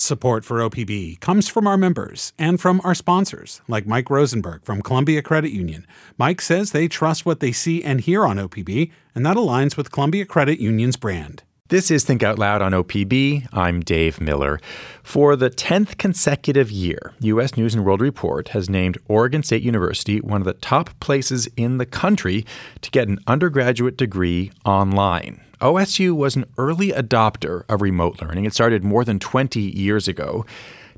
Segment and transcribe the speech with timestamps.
[0.00, 4.80] Support for OPB comes from our members and from our sponsors, like Mike Rosenberg from
[4.80, 5.84] Columbia Credit Union.
[6.16, 9.90] Mike says they trust what they see and hear on OPB, and that aligns with
[9.90, 11.42] Columbia Credit Union's brand.
[11.66, 13.48] This is Think Out Loud on OPB.
[13.52, 14.60] I'm Dave Miller.
[15.02, 17.56] For the 10th consecutive year, U.S.
[17.56, 21.78] News and World Report has named Oregon State University one of the top places in
[21.78, 22.46] the country
[22.82, 25.40] to get an undergraduate degree online.
[25.60, 28.44] OSU was an early adopter of remote learning.
[28.44, 30.46] It started more than 20 years ago.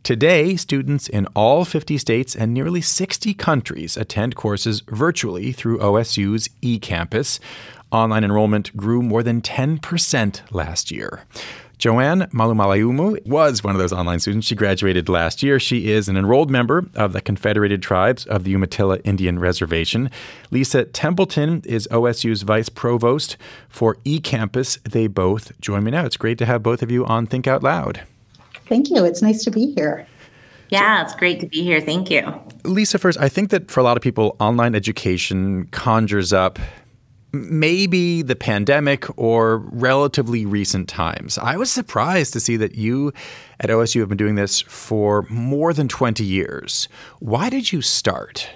[0.03, 6.49] Today, students in all 50 states and nearly 60 countries attend courses virtually through OSU's
[6.63, 7.39] eCampus.
[7.91, 11.25] Online enrollment grew more than 10% last year.
[11.81, 14.47] Joann Malumaleumu was one of those online students.
[14.47, 15.59] She graduated last year.
[15.59, 20.11] She is an enrolled member of the Confederated Tribes of the Umatilla Indian Reservation.
[20.51, 23.39] Lisa Templeton is OSU's vice provost
[23.71, 24.83] for eCampus.
[24.83, 26.05] They both join me now.
[26.05, 28.03] It's great to have both of you on Think Out Loud.
[28.67, 29.03] Thank you.
[29.07, 30.07] It's nice to be here.
[30.69, 31.81] Yeah, it's great to be here.
[31.81, 32.23] Thank you.
[32.63, 36.59] Lisa, first, I think that for a lot of people, online education conjures up
[37.33, 41.39] maybe the pandemic or relatively recent times.
[41.39, 43.13] I was surprised to see that you
[43.61, 46.89] at OSU have been doing this for more than 20 years.
[47.19, 48.49] Why did you start?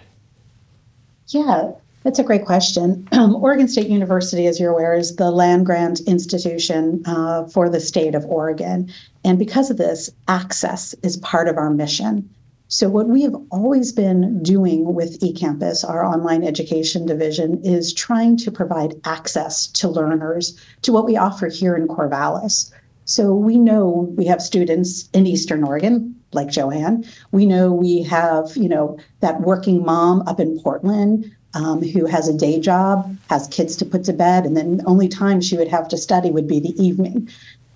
[1.28, 3.08] Yeah, that's a great question.
[3.12, 7.80] Um, Oregon State University, as you're aware, is the land grant institution uh, for the
[7.80, 8.92] state of Oregon.
[9.24, 12.28] And because of this, access is part of our mission.
[12.74, 18.36] So, what we have always been doing with eCampus, our online education division, is trying
[18.38, 22.72] to provide access to learners to what we offer here in Corvallis.
[23.04, 27.06] So, we know we have students in Eastern Oregon, like Joann.
[27.30, 32.28] We know we have, you know, that working mom up in Portland um, who has
[32.28, 35.56] a day job, has kids to put to bed, and then the only time she
[35.56, 37.28] would have to study would be the evening.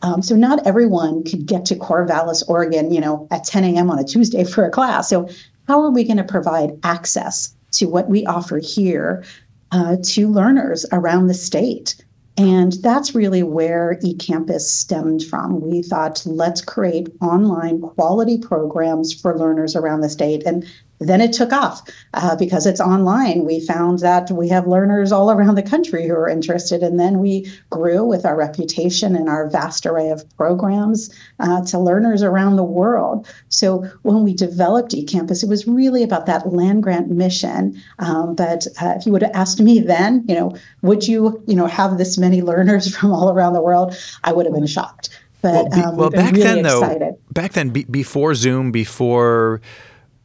[0.02, 3.90] Um, so not everyone could get to Corvallis, Oregon, you know, at 10 a.m.
[3.90, 5.08] on a Tuesday for a class.
[5.08, 5.28] So
[5.66, 9.24] how are we going to provide access to what we offer here
[9.72, 12.02] uh, to learners around the state?
[12.38, 15.60] And that's really where eCampus stemmed from.
[15.60, 20.44] We thought, let's create online quality programs for learners around the state.
[20.46, 20.64] And
[20.98, 21.82] then it took off
[22.14, 23.44] uh, because it's online.
[23.44, 27.18] We found that we have learners all around the country who are interested, and then
[27.18, 31.10] we grew with our reputation and our vast array of programs
[31.40, 33.28] uh, to learners around the world.
[33.48, 37.80] So when we developed eCampus, it was really about that land grant mission.
[37.98, 41.54] Um, but uh, if you would have asked me then, you know, would you, you
[41.54, 43.96] know, have this many learners from all around the world?
[44.24, 45.10] I would have been shocked.
[45.40, 47.00] But well, be, um, well back really then, excited.
[47.00, 49.60] though, back then, be, before Zoom, before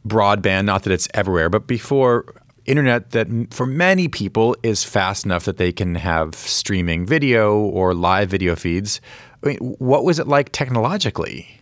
[0.06, 2.34] broadband, not that it's everywhere, but before
[2.66, 7.94] internet that for many people is fast enough that they can have streaming video or
[7.94, 9.00] live video feeds.
[9.42, 11.60] I mean, what was it like technologically?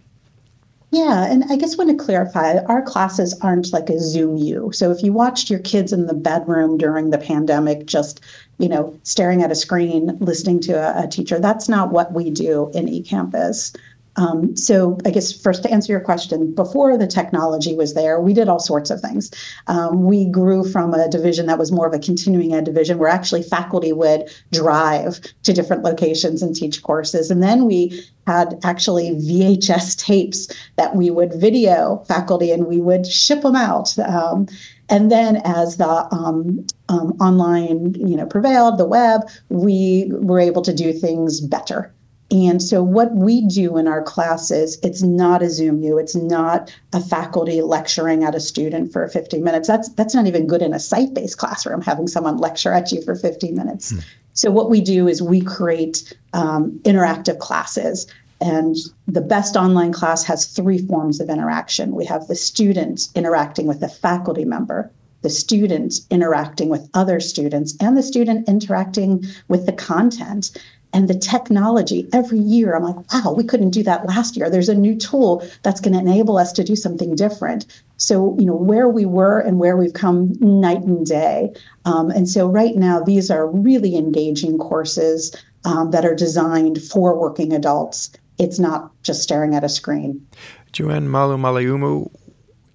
[0.92, 4.70] Yeah, and I just want to clarify our classes aren't like a Zoom U.
[4.74, 8.20] So if you watched your kids in the bedroom during the pandemic, just,
[8.58, 12.30] you know, staring at a screen, listening to a, a teacher, that's not what we
[12.30, 13.74] do in eCampus.
[14.16, 18.34] Um, so I guess first to answer your question, before the technology was there, we
[18.34, 19.30] did all sorts of things.
[19.68, 23.08] Um, we grew from a division that was more of a continuing ed division where
[23.08, 27.30] actually faculty would drive to different locations and teach courses.
[27.30, 33.06] And then we had actually VHS tapes that we would video faculty and we would
[33.06, 33.98] ship them out.
[33.98, 34.46] Um,
[34.88, 40.62] and then as the um, um, online, you know, prevailed, the web, we were able
[40.62, 41.92] to do things better.
[42.32, 45.98] And so, what we do in our classes, it's not a Zoom U.
[45.98, 49.68] It's not a faculty lecturing at a student for 50 minutes.
[49.68, 53.14] That's that's not even good in a site-based classroom, having someone lecture at you for
[53.14, 53.90] 50 minutes.
[53.90, 53.98] Hmm.
[54.32, 58.06] So, what we do is we create um, interactive classes.
[58.40, 58.76] And
[59.06, 61.94] the best online class has three forms of interaction.
[61.94, 67.76] We have the student interacting with the faculty member, the student interacting with other students,
[67.78, 70.50] and the student interacting with the content
[70.92, 74.48] and the technology every year i'm like wow we couldn't do that last year.
[74.50, 77.66] There's a new tool that's going to enable us to do something different.
[77.96, 81.52] So you know where we were and where we've come night and day.
[81.84, 85.34] Um, and so right now these are really engaging courses
[85.64, 88.10] um, that are designed for working adults.
[88.38, 90.26] It's not just staring at a screen.
[90.72, 92.10] Joann Malumaleumu,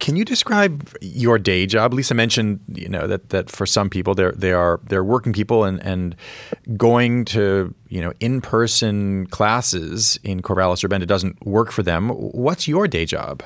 [0.08, 1.94] can you describe your day job?
[1.94, 5.66] Lisa mentioned, you know, that that for some people they're they are they're working people
[5.66, 6.16] and and
[6.78, 11.84] going to you know in person classes in Corvallis or Bend it doesn't work for
[11.84, 12.08] them.
[12.08, 13.44] What's your day job?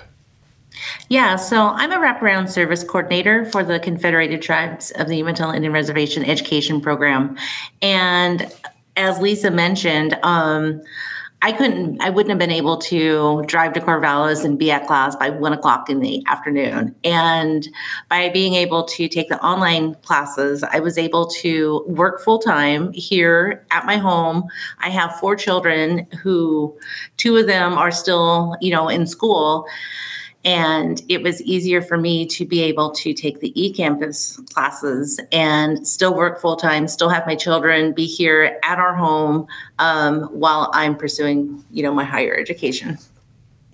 [1.09, 5.73] Yeah, so I'm a wraparound service coordinator for the Confederated Tribes of the Umatilla Indian
[5.73, 7.37] Reservation Education Program,
[7.81, 8.47] and
[8.95, 10.15] as Lisa mentioned.
[10.21, 10.83] Um,
[11.43, 15.15] I couldn't, I wouldn't have been able to drive to Corvallis and be at class
[15.15, 16.93] by one o'clock in the afternoon.
[17.03, 17.67] And
[18.09, 22.93] by being able to take the online classes, I was able to work full time
[22.93, 24.43] here at my home.
[24.79, 26.77] I have four children who,
[27.17, 29.65] two of them are still, you know, in school.
[30.43, 35.87] And it was easier for me to be able to take the eCampus classes and
[35.87, 39.47] still work full time, still have my children be here at our home
[39.77, 42.97] um, while I'm pursuing, you know, my higher education.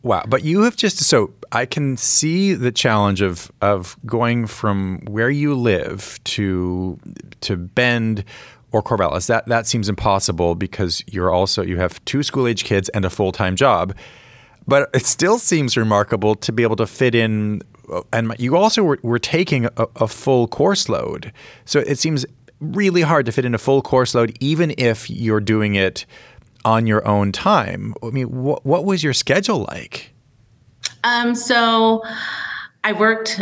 [0.04, 5.02] Wow, but you have just so I can see the challenge of of going from
[5.08, 7.00] where you live to
[7.42, 8.24] to Bend
[8.72, 9.28] or Corvallis.
[9.28, 13.10] That that seems impossible because you're also you have two school age kids and a
[13.10, 13.96] full time job.
[14.68, 17.62] But it still seems remarkable to be able to fit in.
[18.12, 21.32] And you also were, were taking a, a full course load.
[21.66, 22.26] So it seems
[22.60, 26.06] really hard to fit in a full course load, even if you're doing it
[26.66, 27.94] on your own time.
[28.04, 30.12] I mean, what, what was your schedule like?
[31.04, 32.04] Um, so
[32.84, 33.42] I worked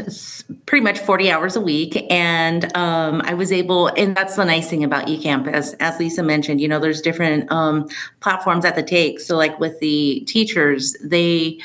[0.65, 4.69] pretty much 40 hours a week and um, I was able, and that's the nice
[4.69, 5.75] thing about eCampus.
[5.79, 7.87] As Lisa mentioned, you know, there's different um,
[8.21, 9.19] platforms that they take.
[9.19, 11.59] So, like with the teachers, they,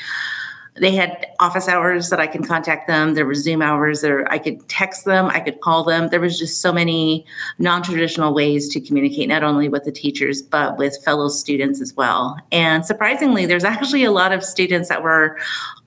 [0.75, 3.13] they had office hours that I can contact them.
[3.13, 4.31] There were Zoom hours there.
[4.31, 5.25] I could text them.
[5.25, 6.07] I could call them.
[6.07, 7.25] There was just so many
[7.59, 12.37] non-traditional ways to communicate, not only with the teachers, but with fellow students as well.
[12.53, 15.37] And surprisingly, there's actually a lot of students that were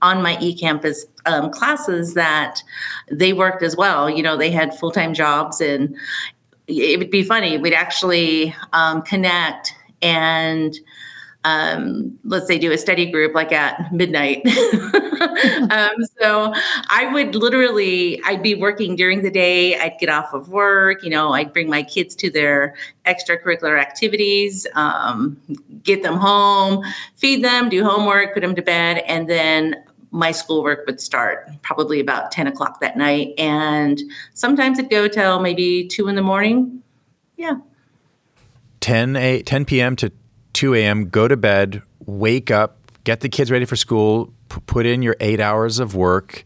[0.02, 2.62] on my eCampus um, classes that
[3.10, 4.10] they worked as well.
[4.10, 5.96] You know, they had full-time jobs and
[6.66, 7.56] it would be funny.
[7.56, 10.76] We'd actually um, connect and
[11.44, 14.46] um, let's say do a study group like at midnight.
[15.70, 16.52] um, so
[16.88, 19.78] I would literally, I'd be working during the day.
[19.78, 21.04] I'd get off of work.
[21.04, 22.74] You know, I'd bring my kids to their
[23.04, 25.38] extracurricular activities, um,
[25.82, 26.82] get them home,
[27.16, 29.76] feed them, do homework, put them to bed, and then
[30.10, 33.34] my schoolwork would start probably about 10 o'clock that night.
[33.36, 34.00] And
[34.32, 36.82] sometimes it'd go till maybe 2 in the morning.
[37.36, 37.56] Yeah.
[38.80, 39.96] 10, 8, 10 p.m.
[39.96, 40.12] to
[40.54, 44.86] 2 a.m., go to bed, wake up, get the kids ready for school, p- put
[44.86, 46.44] in your eight hours of work,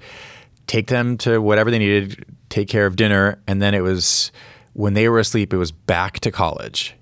[0.67, 3.41] take them to whatever they needed, take care of dinner.
[3.47, 4.33] And then it was
[4.73, 6.95] when they were asleep, it was back to college.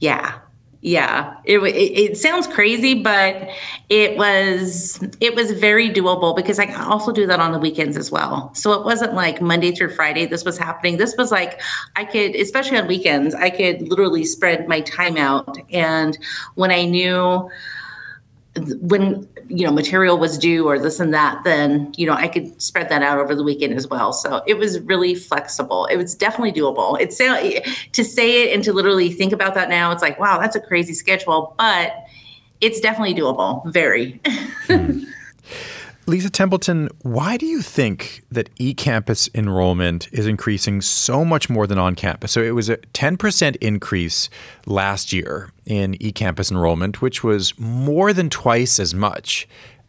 [0.00, 0.38] Yeah.
[0.80, 3.48] Yeah, it, it, it sounds crazy, but
[3.88, 8.12] it was it was very doable because I also do that on the weekends as
[8.12, 8.54] well.
[8.54, 10.96] So it wasn't like Monday through Friday this was happening.
[10.96, 11.60] This was like
[11.96, 15.58] I could, especially on weekends, I could literally spread my time out.
[15.72, 16.16] And
[16.54, 17.50] when I knew
[18.80, 22.60] when you know material was due or this and that then you know i could
[22.60, 24.12] spread that out over the weekend as well.
[24.12, 25.86] So it was really flexible.
[25.86, 27.00] It was definitely doable.
[27.00, 30.56] It's to say it and to literally think about that now it's like wow that's
[30.56, 31.92] a crazy schedule but
[32.60, 33.64] it's definitely doable.
[33.72, 34.20] Very.
[34.66, 35.04] Hmm.
[36.08, 41.78] Lisa Templeton, why do you think that eCampus enrollment is increasing so much more than
[41.78, 42.32] on campus?
[42.32, 44.30] So it was a 10% increase
[44.64, 49.46] last year in eCampus enrollment, which was more than twice as much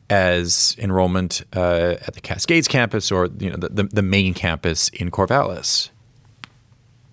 [0.10, 4.90] as enrollment uh, at the Cascades campus or you know the, the, the main campus
[4.90, 5.90] in Corvallis.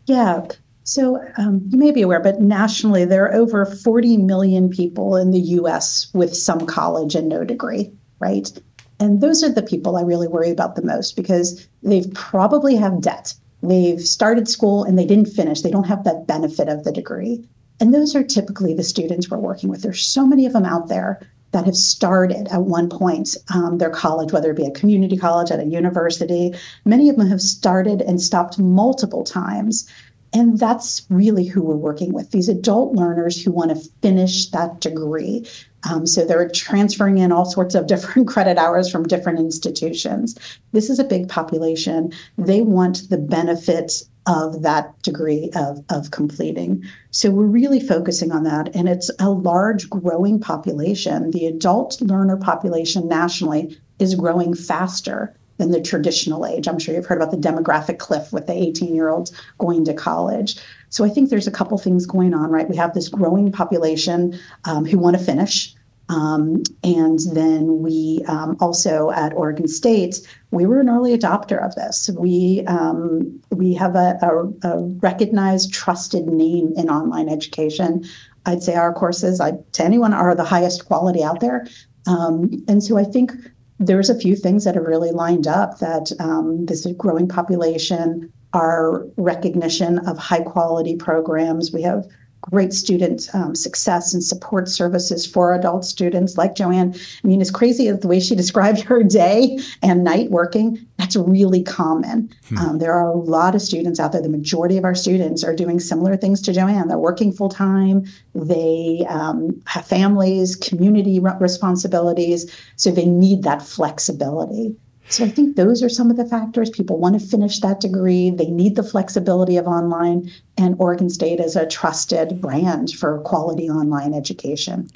[0.06, 0.48] Yeah.
[0.82, 5.30] So um, you may be aware, but nationally, there are over 40 million people in
[5.30, 8.50] the US with some college and no degree, right?
[8.98, 13.00] And those are the people I really worry about the most because they've probably have
[13.00, 13.34] debt.
[13.62, 15.60] They've started school and they didn't finish.
[15.60, 17.44] They don't have that benefit of the degree.
[17.80, 19.82] And those are typically the students we're working with.
[19.82, 21.20] There's so many of them out there
[21.52, 25.50] that have started at one point um, their college, whether it be a community college,
[25.50, 26.54] at a university.
[26.84, 29.88] Many of them have started and stopped multiple times.
[30.32, 34.80] And that's really who we're working with these adult learners who want to finish that
[34.80, 35.46] degree.
[35.84, 40.36] Um, so they're transferring in all sorts of different credit hours from different institutions.
[40.72, 42.12] This is a big population.
[42.38, 46.82] They want the benefits of that degree of, of completing.
[47.12, 48.74] So we're really focusing on that.
[48.74, 51.30] And it's a large growing population.
[51.30, 56.68] The adult learner population nationally is growing faster than the traditional age.
[56.68, 59.94] I'm sure you've heard about the demographic cliff with the 18 year olds going to
[59.94, 60.56] college.
[60.90, 62.68] So I think there's a couple things going on, right?
[62.68, 65.74] We have this growing population um, who want to finish.
[66.08, 70.20] Um, and then we um, also at Oregon State,
[70.52, 72.08] we were an early adopter of this.
[72.16, 78.04] We um, we have a, a, a, recognized, trusted name in online education.
[78.44, 81.66] I'd say our courses, I, to anyone, are the highest quality out there.
[82.06, 83.32] Um, and so I think
[83.78, 89.06] there's a few things that are really lined up that um, this growing population, our
[89.16, 91.72] recognition of high quality programs.
[91.72, 92.06] We have
[92.50, 96.96] great student um, success and support services for adult students like Joann.
[97.24, 101.16] I mean, as crazy as the way she described her day and night working, that's
[101.16, 102.32] really common.
[102.48, 102.58] Hmm.
[102.58, 104.22] Um, there are a lot of students out there.
[104.22, 106.88] The majority of our students are doing similar things to Joann.
[106.88, 114.76] They're working full time, they um, have families, community responsibilities, so they need that flexibility.
[115.08, 116.70] So I think those are some of the factors.
[116.70, 118.30] People want to finish that degree.
[118.30, 123.70] They need the flexibility of online, and Oregon State is a trusted brand for quality
[123.70, 124.88] online education.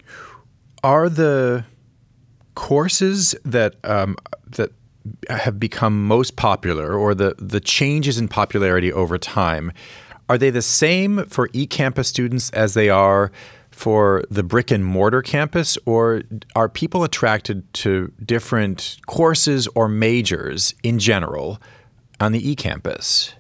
[0.83, 1.65] Are the
[2.55, 4.17] courses that um,
[4.49, 4.73] that
[5.29, 9.73] have become most popular, or the the changes in popularity over time,
[10.29, 13.31] are they the same for eCampus students as they are
[13.81, 16.23] for the brick and mortar campus, or
[16.55, 21.59] are people attracted to different courses or majors in general
[22.21, 23.33] on the e-campus?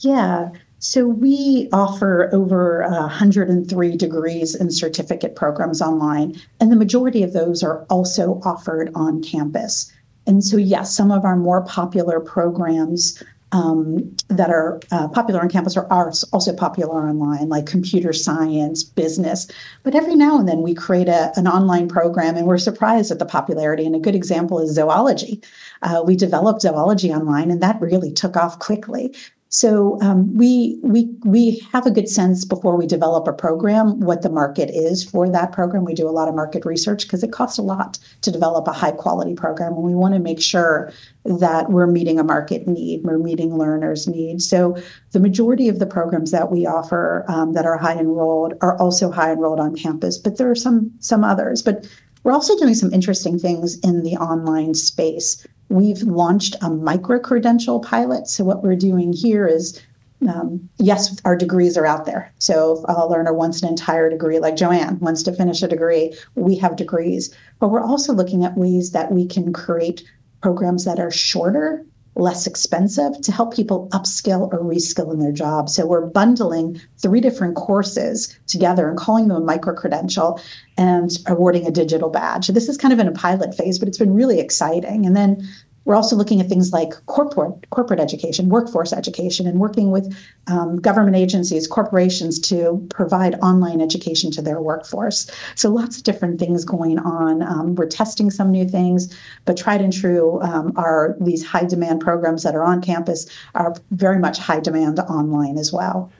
[0.00, 0.50] Yeah.
[0.80, 7.32] So we offer over uh, 103 degrees and certificate programs online, and the majority of
[7.32, 9.92] those are also offered on campus.
[10.26, 13.22] And so, yes, some of our more popular programs
[13.54, 18.82] um, that are uh, popular on campus are, are also popular online, like computer science,
[18.82, 19.46] business.
[19.84, 23.20] But every now and then we create a, an online program and we're surprised at
[23.20, 23.86] the popularity.
[23.86, 25.40] And a good example is zoology.
[25.82, 29.14] Uh, we developed zoology online and that really took off quickly.
[29.54, 34.22] So um, we we we have a good sense before we develop a program what
[34.22, 35.84] the market is for that program.
[35.84, 38.72] We do a lot of market research because it costs a lot to develop a
[38.72, 40.92] high quality program, and we want to make sure
[41.24, 44.44] that we're meeting a market need, we're meeting learners' needs.
[44.44, 44.76] So
[45.12, 49.12] the majority of the programs that we offer um, that are high enrolled are also
[49.12, 51.62] high enrolled on campus, but there are some some others.
[51.62, 51.86] But
[52.24, 55.46] we're also doing some interesting things in the online space.
[55.74, 58.28] We've launched a micro credential pilot.
[58.28, 59.82] So, what we're doing here is
[60.28, 62.32] um, yes, our degrees are out there.
[62.38, 66.14] So if a learner wants an entire degree, like Joann wants to finish a degree,
[66.34, 67.34] we have degrees.
[67.58, 70.02] But we're also looking at ways that we can create
[70.40, 71.84] programs that are shorter
[72.16, 75.68] less expensive to help people upskill or reskill in their job.
[75.68, 80.40] So we're bundling three different courses together and calling them a micro credential
[80.76, 82.46] and awarding a digital badge.
[82.46, 85.06] So this is kind of in a pilot phase, but it's been really exciting.
[85.06, 85.48] And then
[85.84, 90.80] we're also looking at things like corporate corporate education, workforce education, and working with um,
[90.80, 95.30] government agencies, corporations to provide online education to their workforce.
[95.54, 97.42] So lots of different things going on.
[97.42, 99.14] Um, we're testing some new things,
[99.44, 103.74] but tried and true um, are these high demand programs that are on campus are
[103.90, 106.10] very much high demand online as well.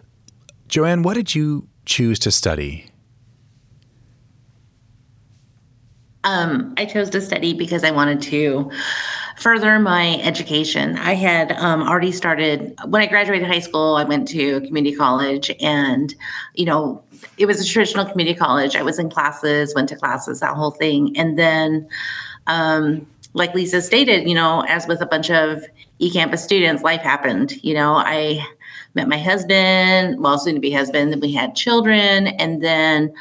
[0.69, 2.87] Joann, what did you choose to study?
[6.25, 8.71] Um, I chose to study because I wanted to
[9.37, 10.97] further my education.
[10.99, 13.97] I had um, already started when I graduated high school.
[13.97, 16.15] I went to community college, and
[16.55, 17.03] you know,
[17.39, 18.77] it was a traditional community college.
[18.77, 21.89] I was in classes, went to classes, that whole thing, and then,
[22.47, 25.65] um, like Lisa stated, you know, as with a bunch of
[26.01, 27.53] eCampus students, life happened.
[27.65, 28.45] You know, I
[28.95, 33.13] met my husband, well, soon to be husband, then we had children, and then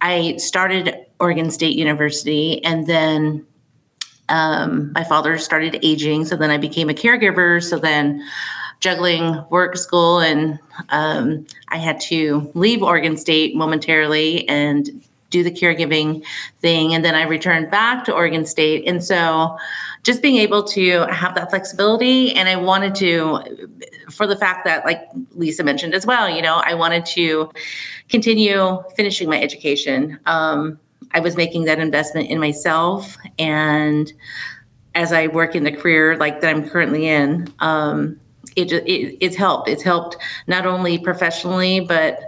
[0.00, 3.46] I started Oregon State University, and then
[4.28, 7.62] um, my father started aging, so then I became a caregiver.
[7.62, 8.24] So then
[8.80, 10.58] juggling work, school, and
[10.90, 16.24] um, I had to leave Oregon State momentarily and do the caregiving
[16.60, 16.94] thing.
[16.94, 18.86] And then I returned back to Oregon State.
[18.86, 19.58] And so
[20.04, 22.32] just being able to have that flexibility.
[22.34, 23.68] And I wanted to,
[24.10, 25.00] for the fact that, like
[25.34, 27.50] Lisa mentioned as well, you know, I wanted to
[28.08, 30.20] continue finishing my education.
[30.26, 30.78] Um,
[31.14, 33.16] I was making that investment in myself.
[33.38, 34.12] And
[34.94, 38.20] as I work in the career like that I'm currently in, um,
[38.56, 39.68] it, it, it's helped.
[39.68, 40.16] It's helped
[40.46, 42.20] not only professionally, but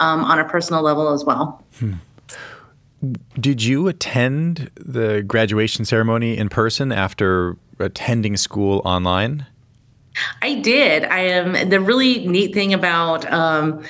[0.00, 1.62] um, on a personal level as well.
[1.78, 1.94] Hmm.
[3.38, 9.46] Did you attend the graduation ceremony in person after attending school online?
[10.42, 11.04] I did.
[11.04, 13.84] I am the really neat thing about um,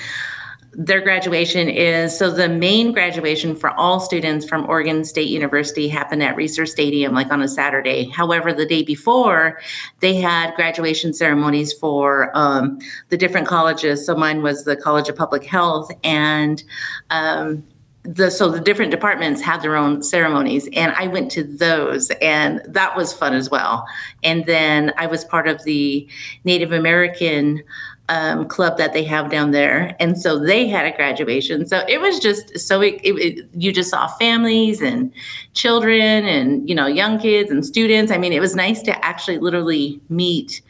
[0.79, 6.23] their graduation is so the main graduation for all students from Oregon State University happened
[6.23, 8.09] at Reser Stadium, like on a Saturday.
[8.11, 9.61] However, the day before,
[9.99, 14.07] they had graduation ceremonies for um, the different colleges.
[14.07, 16.63] So mine was the College of Public Health, and
[17.11, 17.65] um,
[18.05, 22.63] the so the different departments had their own ceremonies, and I went to those, and
[22.69, 23.85] that was fun as well.
[24.23, 26.09] And then I was part of the
[26.45, 27.65] Native American
[28.09, 31.67] um, club that they have down there, and so they had a graduation.
[31.67, 35.13] So it was just so it, it, it, you just saw families and
[35.55, 38.11] children and you know young kids and students.
[38.11, 40.63] I mean, it was nice to actually literally meet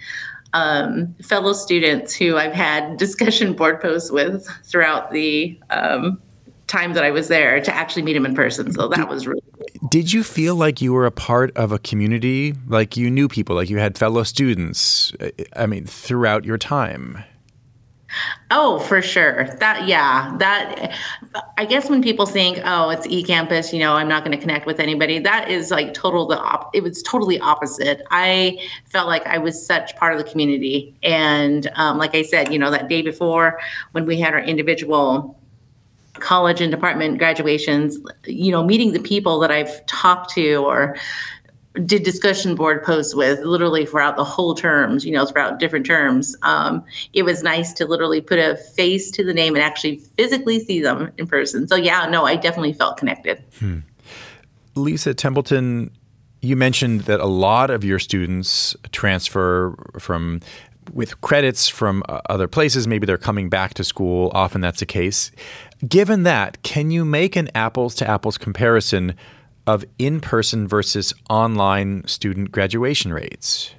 [0.52, 6.20] um, fellow students who I've had discussion board posts with throughout the um,
[6.68, 8.72] time that I was there to actually meet him in person.
[8.72, 9.88] So that was really cool.
[9.88, 12.54] Did you feel like you were a part of a community?
[12.66, 15.12] Like you knew people, like you had fellow students,
[15.56, 17.24] I mean, throughout your time?
[18.50, 19.44] Oh, for sure.
[19.60, 20.94] That yeah, that
[21.58, 24.64] I guess when people think, "Oh, it's eCampus," you know, I'm not going to connect
[24.66, 25.18] with anybody.
[25.18, 28.02] That is like total the op- it was totally opposite.
[28.10, 32.50] I felt like I was such part of the community and um, like I said,
[32.50, 33.60] you know, that day before
[33.92, 35.37] when we had our individual
[36.20, 40.96] college and department graduations, you know, meeting the people that I've talked to or
[41.84, 46.36] did discussion board posts with literally throughout the whole terms, you know, throughout different terms.
[46.42, 50.60] Um, it was nice to literally put a face to the name and actually physically
[50.60, 51.68] see them in person.
[51.68, 53.42] So, yeah, no, I definitely felt connected.
[53.58, 53.80] Hmm.
[54.74, 55.90] Lisa Templeton,
[56.40, 60.40] you mentioned that a lot of your students transfer from
[60.92, 62.86] with credits from uh, other places.
[62.86, 64.30] Maybe they're coming back to school.
[64.34, 65.30] Often that's the case.
[65.86, 69.14] Given that, can you make an apples to apples comparison
[69.66, 73.74] of in person versus online student graduation rates?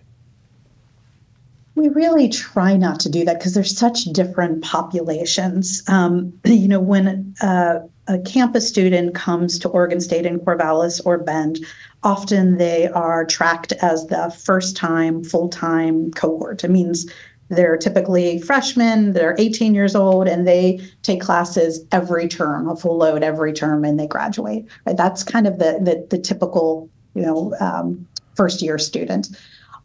[1.75, 5.82] We really try not to do that because there's such different populations.
[5.88, 11.18] Um, you know, when uh, a campus student comes to Oregon State in Corvallis or
[11.18, 11.60] Bend,
[12.03, 16.63] often they are tracked as the first time full time cohort.
[16.63, 17.12] It means
[17.50, 22.98] they're typically freshmen, they're 18 years old, and they take classes every term, a full
[22.98, 24.68] load every term, and they graduate.
[24.86, 24.96] Right?
[24.96, 29.29] That's kind of the the, the typical, you know, um, first year student.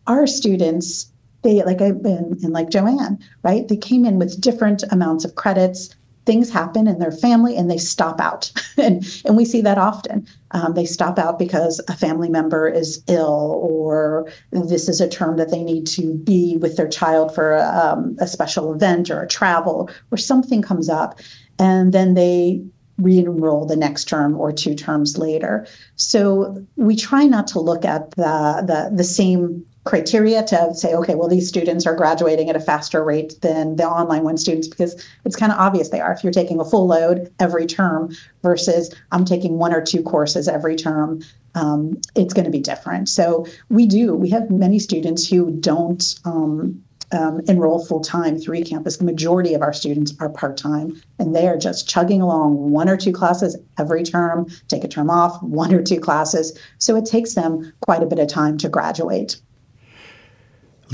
[0.06, 1.10] Our students,
[1.42, 3.66] they like I and, and like Joann, right?
[3.66, 5.94] They came in with different amounts of credits
[6.26, 8.50] things happen in their family and they stop out.
[8.76, 10.26] and, and we see that often.
[10.52, 15.36] Um, they stop out because a family member is ill, or this is a term
[15.36, 19.22] that they need to be with their child for a, um, a special event or
[19.22, 21.18] a travel, or something comes up.
[21.58, 22.62] And then they
[22.98, 25.66] re-enroll the next term or two terms later.
[25.96, 31.14] So we try not to look at the the, the same criteria to say, okay,
[31.14, 35.02] well, these students are graduating at a faster rate than the online one students because
[35.24, 36.12] it's kind of obvious they are.
[36.12, 40.48] If you're taking a full load every term versus I'm taking one or two courses
[40.48, 41.22] every term,
[41.54, 43.08] um, it's going to be different.
[43.08, 46.02] So we do, we have many students who don't.
[46.24, 46.82] Um,
[47.12, 48.98] um, enroll full time through eCampus.
[48.98, 52.88] The majority of our students are part time, and they are just chugging along one
[52.88, 56.58] or two classes every term, take a term off, one or two classes.
[56.78, 59.36] So it takes them quite a bit of time to graduate.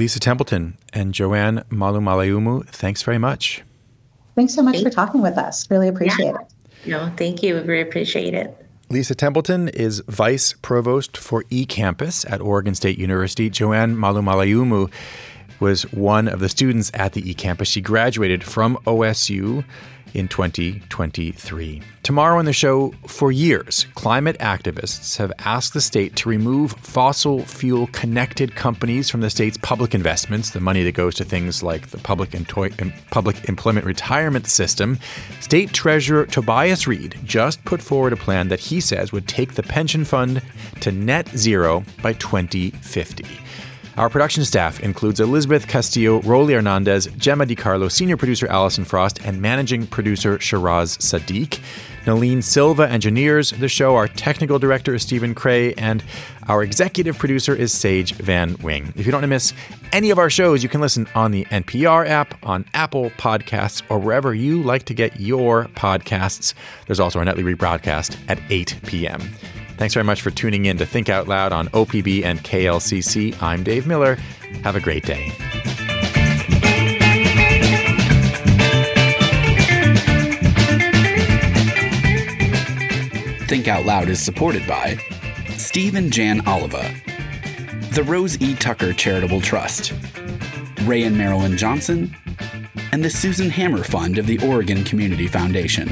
[0.01, 3.63] Lisa Templeton and Joann Malumaleumu, thanks very much.
[4.35, 5.71] Thanks so much Thank for talking with us.
[5.71, 6.41] Really appreciate yeah.
[6.41, 6.89] it.
[6.89, 7.57] No, thank you.
[7.57, 8.57] We really appreciate it.
[8.89, 13.51] Lisa Templeton is Vice Provost for eCampus at Oregon State University.
[13.51, 14.91] Joann Malumaleumu
[15.61, 17.67] was one of the students at the eCampus.
[17.67, 19.67] She graduated from OSU
[20.14, 21.83] in 2023.
[22.03, 27.44] Tomorrow on the show, for years, climate activists have asked the state to remove fossil
[27.44, 31.90] fuel connected companies from the state's public investments, the money that goes to things like
[31.90, 32.31] the public,
[33.11, 34.99] public employment retirement system.
[35.40, 39.62] State Treasurer Tobias Read just put forward a plan that he says would take the
[39.62, 40.42] pension fund
[40.81, 43.25] to net zero by 2050.
[44.01, 49.43] Our production staff includes Elizabeth Castillo, Rolly Hernandez, Gemma DiCarlo, senior producer Allison Frost, and
[49.43, 51.61] managing producer Shiraz Sadiq.
[52.07, 53.97] Nalene Silva engineers the show.
[53.97, 56.03] Our technical director is Stephen Cray, and
[56.49, 58.91] our executive producer is Sage Van Wing.
[58.97, 59.53] If you don't want to miss
[59.93, 63.99] any of our shows, you can listen on the NPR app, on Apple Podcasts, or
[63.99, 66.55] wherever you like to get your podcasts.
[66.87, 69.21] There's also our nightly rebroadcast at 8 p.m.
[69.81, 73.43] Thanks very much for tuning in to Think Out Loud on OPB and KLCC.
[73.43, 74.16] I'm Dave Miller.
[74.62, 75.31] Have a great day.
[83.47, 84.99] Think Out Loud is supported by
[85.57, 86.95] Steve and Jan Oliva,
[87.95, 88.55] the Rose E.
[88.57, 89.95] Tucker Charitable Trust,
[90.83, 92.14] Ray and Marilyn Johnson,
[92.93, 95.90] and the Susan Hammer Fund of the Oregon Community Foundation.